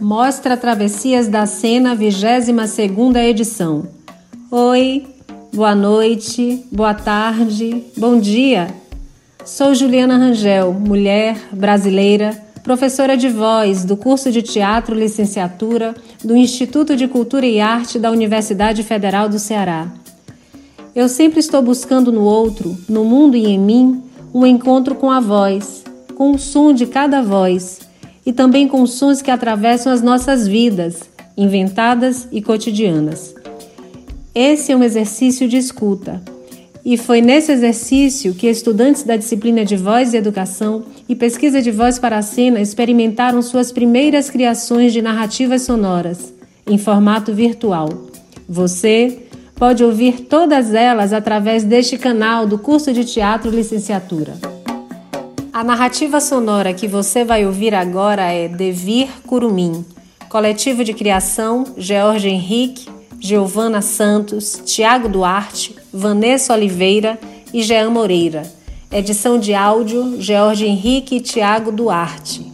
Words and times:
Mostra 0.00 0.58
Travessias 0.58 1.26
da 1.26 1.46
Sena, 1.46 1.94
22 1.94 2.48
edição. 3.16 3.88
Oi, 4.50 5.06
boa 5.54 5.74
noite, 5.74 6.62
boa 6.70 6.92
tarde, 6.92 7.82
bom 7.96 8.20
dia. 8.20 8.68
Sou 9.42 9.74
Juliana 9.74 10.18
Rangel, 10.18 10.74
mulher 10.74 11.38
brasileira, 11.50 12.36
professora 12.62 13.16
de 13.16 13.30
voz 13.30 13.86
do 13.86 13.96
curso 13.96 14.30
de 14.30 14.42
Teatro 14.42 14.94
Licenciatura 14.94 15.94
do 16.22 16.36
Instituto 16.36 16.94
de 16.94 17.08
Cultura 17.08 17.46
e 17.46 17.58
Arte 17.58 17.98
da 17.98 18.10
Universidade 18.10 18.82
Federal 18.82 19.30
do 19.30 19.38
Ceará. 19.38 19.90
Eu 20.94 21.08
sempre 21.08 21.40
estou 21.40 21.62
buscando 21.62 22.12
no 22.12 22.20
outro, 22.20 22.76
no 22.86 23.02
mundo 23.02 23.34
e 23.34 23.46
em 23.46 23.58
mim, 23.58 24.02
um 24.34 24.44
encontro 24.44 24.94
com 24.94 25.10
a 25.10 25.20
voz, 25.20 25.84
com 26.14 26.32
o 26.32 26.38
som 26.38 26.74
de 26.74 26.84
cada 26.84 27.22
voz 27.22 27.85
e 28.26 28.32
também 28.32 28.66
com 28.66 28.84
sons 28.84 29.22
que 29.22 29.30
atravessam 29.30 29.92
as 29.92 30.02
nossas 30.02 30.48
vidas, 30.48 31.08
inventadas 31.36 32.26
e 32.32 32.42
cotidianas. 32.42 33.32
Esse 34.34 34.72
é 34.72 34.76
um 34.76 34.82
exercício 34.82 35.48
de 35.48 35.56
escuta. 35.56 36.20
E 36.84 36.96
foi 36.96 37.20
nesse 37.20 37.50
exercício 37.50 38.34
que 38.34 38.48
estudantes 38.48 39.02
da 39.02 39.16
disciplina 39.16 39.64
de 39.64 39.76
voz 39.76 40.12
e 40.12 40.16
educação 40.16 40.84
e 41.08 41.14
pesquisa 41.14 41.62
de 41.62 41.70
voz 41.70 41.98
para 41.98 42.18
a 42.18 42.22
cena 42.22 42.60
experimentaram 42.60 43.40
suas 43.42 43.72
primeiras 43.72 44.28
criações 44.28 44.92
de 44.92 45.00
narrativas 45.02 45.62
sonoras, 45.62 46.32
em 46.66 46.78
formato 46.78 47.32
virtual. 47.32 47.88
Você 48.48 49.20
pode 49.56 49.82
ouvir 49.82 50.26
todas 50.26 50.74
elas 50.74 51.12
através 51.12 51.64
deste 51.64 51.96
canal 51.96 52.46
do 52.46 52.58
curso 52.58 52.92
de 52.92 53.04
teatro 53.04 53.50
licenciatura. 53.50 54.55
A 55.56 55.64
narrativa 55.64 56.20
sonora 56.20 56.74
que 56.74 56.86
você 56.86 57.24
vai 57.24 57.46
ouvir 57.46 57.74
agora 57.74 58.30
é 58.30 58.46
Devir 58.46 59.08
Curumim, 59.26 59.86
coletivo 60.28 60.84
de 60.84 60.92
criação 60.92 61.64
George 61.78 62.28
Henrique, 62.28 62.86
Giovana 63.18 63.80
Santos, 63.80 64.60
Tiago 64.66 65.08
Duarte, 65.08 65.74
Vanessa 65.90 66.52
Oliveira 66.52 67.18
e 67.54 67.62
Jean 67.62 67.88
Moreira. 67.88 68.42
Edição 68.92 69.38
de 69.38 69.54
áudio 69.54 70.20
George 70.20 70.66
Henrique 70.66 71.16
e 71.16 71.20
Tiago 71.20 71.72
Duarte. 71.72 72.52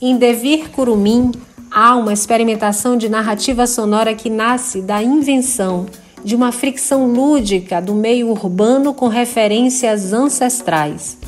Em 0.00 0.16
Devir 0.16 0.70
Curumim, 0.70 1.32
há 1.70 1.94
uma 1.94 2.14
experimentação 2.14 2.96
de 2.96 3.10
narrativa 3.10 3.66
sonora 3.66 4.14
que 4.14 4.30
nasce 4.30 4.80
da 4.80 5.02
invenção 5.02 5.84
de 6.24 6.34
uma 6.34 6.52
fricção 6.52 7.06
lúdica 7.06 7.82
do 7.82 7.94
meio 7.94 8.30
urbano 8.30 8.94
com 8.94 9.08
referências 9.08 10.14
ancestrais. 10.14 11.19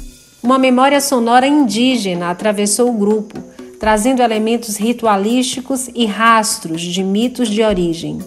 Uma 0.43 0.59
memória 0.59 1.01
sonora 1.01 1.47
indígena 1.47 2.29
atravessou 2.29 2.91
o 2.91 2.99
grupo, 2.99 3.39
trazendo 3.79 4.21
elementos 4.21 4.77
ritualísticos 4.77 5.89
e 5.95 6.05
rastros 6.05 6.81
de 6.81 7.05
mitos 7.05 7.49
de 7.49 7.63
origem. 7.63 8.19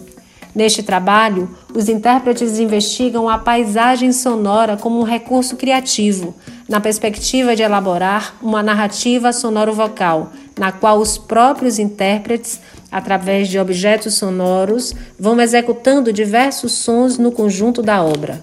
Neste 0.54 0.82
trabalho, 0.82 1.54
os 1.74 1.90
intérpretes 1.90 2.58
investigam 2.58 3.28
a 3.28 3.36
paisagem 3.36 4.12
sonora 4.12 4.78
como 4.78 4.98
um 4.98 5.02
recurso 5.02 5.56
criativo, 5.56 6.34
na 6.66 6.80
perspectiva 6.80 7.54
de 7.54 7.62
elaborar 7.62 8.34
uma 8.40 8.62
narrativa 8.62 9.30
sonoro-vocal, 9.30 10.32
na 10.58 10.72
qual 10.72 10.98
os 10.98 11.18
próprios 11.18 11.78
intérpretes, 11.78 12.58
através 12.90 13.48
de 13.48 13.58
objetos 13.58 14.14
sonoros, 14.14 14.94
vão 15.20 15.38
executando 15.38 16.10
diversos 16.10 16.72
sons 16.72 17.18
no 17.18 17.30
conjunto 17.30 17.82
da 17.82 18.02
obra. 18.02 18.42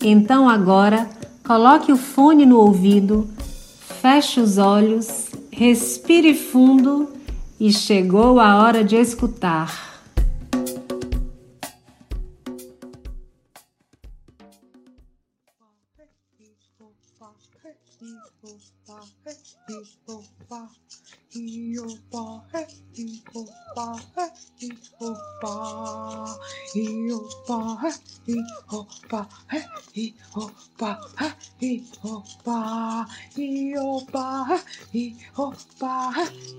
Então, 0.00 0.48
agora, 0.48 1.06
Coloque 1.48 1.90
o 1.90 1.96
fone 1.96 2.44
no 2.44 2.58
ouvido, 2.58 3.26
feche 4.02 4.38
os 4.38 4.58
olhos, 4.58 5.30
respire 5.50 6.34
fundo 6.34 7.10
e 7.58 7.72
chegou 7.72 8.38
a 8.38 8.62
hora 8.62 8.84
de 8.84 8.96
escutar. 8.96 9.88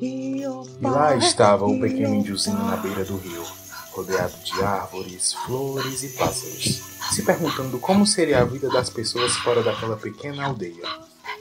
E 0.02 0.44
lá 0.82 1.16
estava 1.18 1.66
o 1.66 1.80
pequeno 1.80 2.16
índiozinho 2.16 2.58
na 2.58 2.78
beira 2.78 3.04
do 3.04 3.18
rio, 3.18 3.46
rodeado 3.92 4.38
de 4.44 4.64
árvores, 4.64 5.34
flores 5.34 6.04
e 6.04 6.10
pássaros, 6.10 6.82
se 7.12 7.24
perguntando 7.24 7.80
como 7.80 8.06
seria 8.06 8.42
a 8.42 8.46
vida 8.46 8.70
das 8.70 8.90
pessoas 8.90 9.36
fora 9.38 9.62
daquela 9.62 9.98
pequena 9.98 10.46
aldeia. 10.46 10.84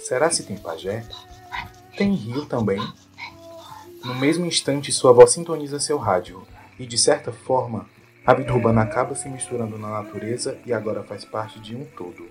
Será 0.01 0.31
se 0.31 0.43
tem 0.43 0.57
pajé? 0.57 1.05
Tem 1.97 2.15
rio 2.15 2.47
também? 2.47 2.81
No 4.09 4.15
mesmo 4.15 4.47
instante, 4.47 4.91
sua 4.91 5.13
voz 5.13 5.33
sintoniza 5.33 5.79
seu 5.79 5.99
rádio, 5.99 6.43
e 6.79 6.87
de 6.87 6.97
certa 6.97 7.31
forma, 7.31 7.85
a 8.25 8.33
vida 8.33 8.55
acaba 8.81 9.15
se 9.15 9.29
misturando 9.29 9.77
na 9.77 10.03
natureza 10.03 10.59
e 10.65 10.73
agora 10.73 11.03
faz 11.03 11.27
parte 11.27 11.61
de 11.61 11.77
um 11.77 11.85
todo. 11.85 12.27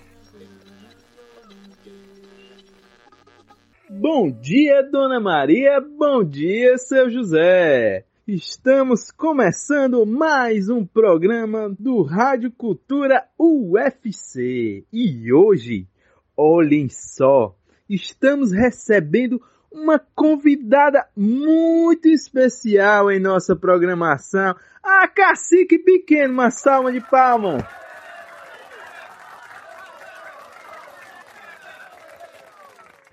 Bom 3.88 4.32
dia, 4.32 4.82
Dona 4.82 5.20
Maria. 5.20 5.80
Bom 5.80 6.24
dia, 6.24 6.80
seu 6.80 7.12
José. 7.12 8.06
Estamos 8.28 9.12
começando 9.12 10.04
mais 10.04 10.70
um 10.70 10.84
programa 10.84 11.70
do 11.78 12.02
Rádio 12.02 12.52
Cultura 12.52 13.24
UFC. 13.38 14.84
E 14.92 15.32
hoje, 15.32 15.88
olhem 16.36 16.90
só, 16.90 17.56
estamos 17.88 18.52
recebendo 18.52 19.40
uma 19.78 20.00
convidada 20.16 21.08
muito 21.16 22.08
especial 22.08 23.12
em 23.12 23.20
nossa 23.20 23.56
programação. 23.56 24.56
A 24.84 25.08
Cacique 25.08 25.78
Pequeno, 25.78 26.34
uma 26.34 26.50
salva 26.50 26.92
de 26.92 27.00
palmas. 27.00 27.64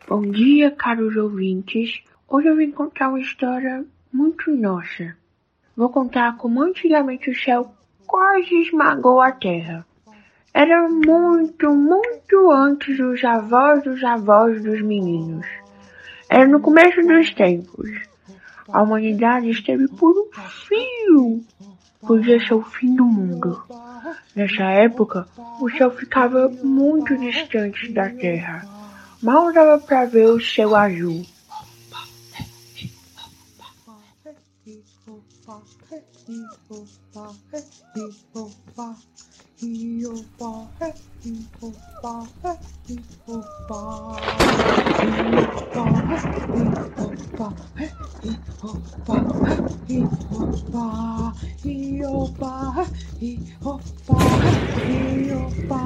Bom 0.08 0.22
dia, 0.22 0.70
caros 0.70 1.16
ouvintes. 1.16 2.03
Hoje 2.28 2.48
eu 2.48 2.56
vim 2.56 2.70
contar 2.70 3.08
uma 3.08 3.20
história 3.20 3.84
muito 4.12 4.50
nossa. 4.50 5.16
Vou 5.76 5.88
contar 5.91 6.36
como 6.36 6.62
antigamente 6.62 7.30
o 7.30 7.38
céu 7.38 7.74
quase 8.06 8.54
esmagou 8.62 9.20
a 9.20 9.32
terra. 9.32 9.84
Era 10.53 10.88
muito, 10.88 11.74
muito 11.74 12.50
antes 12.50 12.97
dos 12.97 13.24
avós 13.24 13.82
dos 13.82 14.03
avós 14.04 14.62
dos 14.62 14.80
meninos. 14.82 15.63
Era 16.28 16.46
no 16.46 16.60
começo 16.60 17.00
dos 17.02 17.32
tempos. 17.34 17.90
A 18.68 18.82
humanidade 18.82 19.50
esteve 19.50 19.88
por 19.88 20.12
um 20.16 20.30
fio, 20.66 21.44
pois 22.00 22.26
esse 22.26 22.52
é 22.52 22.54
o 22.54 22.62
fim 22.62 22.94
do 22.94 23.04
mundo. 23.04 23.62
Nessa 24.34 24.64
época, 24.64 25.26
o 25.60 25.70
céu 25.70 25.90
ficava 25.90 26.48
muito 26.62 27.16
distante 27.16 27.92
da 27.92 28.08
Terra. 28.10 28.66
Mal 29.22 29.52
dava 29.52 29.78
para 29.78 30.06
ver 30.06 30.28
o 30.28 30.40
céu 30.40 30.74
azul. 30.74 31.24
ba 37.14 37.26
he 37.52 37.60
hi 37.94 38.04
ho 38.34 38.42
ba 38.76 38.86
hi 39.60 39.70
yo 40.02 40.14
ba 40.38 40.50
he 40.80 40.88
hi 41.25 41.32
ho 41.60 41.69
ba 42.02 42.14
he 42.44 42.52
hi 42.88 42.97
ho 43.26 43.36
ba 43.69 43.80
hi 44.98 45.09
yo 45.34 45.47
ba 45.74 45.84
he 46.10 46.24
hi 46.54 46.65
ho 46.97 47.09
ba 47.39 47.48
he 47.78 47.89
hi 48.22 48.33
ho 48.62 48.72
ba 49.06 49.18
hi 49.89 50.00
ho 50.30 50.42
ba 50.74 50.86
hi 51.65 51.74
yo 52.00 52.15
ba 52.41 52.53
hi 53.21 53.33
ho 53.65 53.74
ba 54.09 54.18
hi 54.86 54.98
yo 55.30 55.42
ba 55.71 55.83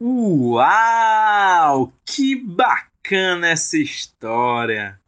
Uau! 0.00 1.92
Que 2.04 2.36
bacana 2.36 3.48
essa 3.48 3.76
história! 3.76 5.00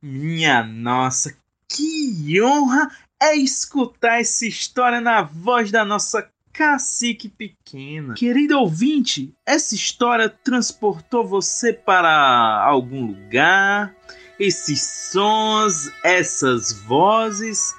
Minha 0.00 0.62
nossa, 0.62 1.36
que 1.68 2.40
honra 2.40 2.90
é 3.22 3.36
escutar 3.36 4.20
essa 4.20 4.46
história 4.46 5.02
na 5.02 5.20
voz 5.20 5.70
da 5.70 5.84
nossa 5.84 6.26
cacique 6.50 7.28
pequena. 7.28 8.14
Querido 8.14 8.58
ouvinte, 8.58 9.34
essa 9.44 9.74
história 9.74 10.30
transportou 10.30 11.26
você 11.26 11.74
para 11.74 12.64
algum 12.64 13.08
lugar? 13.08 13.94
Esses 14.40 14.80
sons, 15.12 15.92
essas 16.02 16.72
vozes, 16.72 17.74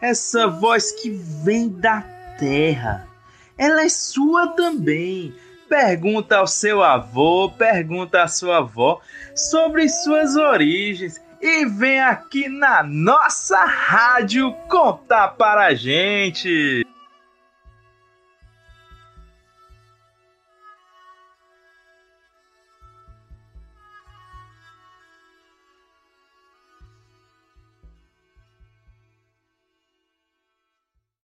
essa 0.00 0.46
voz 0.46 0.90
que 0.90 1.10
vem 1.10 1.68
da 1.68 2.00
terra, 2.38 3.06
ela 3.58 3.82
é 3.82 3.88
sua 3.90 4.48
também. 4.48 5.34
Pergunta 5.68 6.38
ao 6.38 6.46
seu 6.46 6.82
avô, 6.82 7.50
pergunta 7.50 8.22
à 8.22 8.28
sua 8.28 8.58
avó 8.58 9.00
sobre 9.34 9.88
suas 9.88 10.34
origens 10.34 11.20
e 11.40 11.66
vem 11.66 12.00
aqui 12.00 12.48
na 12.48 12.82
nossa 12.82 13.64
rádio 13.64 14.52
contar 14.68 15.28
para 15.36 15.66
a 15.66 15.74
gente. 15.74 16.86